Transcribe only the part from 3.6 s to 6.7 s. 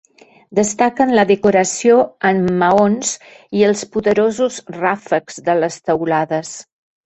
i els poderosos ràfecs de les teulades.